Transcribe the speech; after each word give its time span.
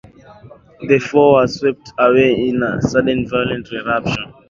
The 0.87 0.97
four 0.97 1.35
were 1.41 1.47
swept 1.47 1.91
away 1.99 2.33
in 2.33 2.63
a 2.63 2.81
sudden 2.81 3.29
violent 3.29 3.71
eruption. 3.71 4.33